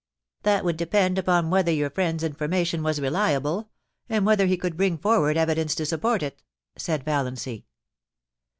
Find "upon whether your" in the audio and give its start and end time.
1.19-1.91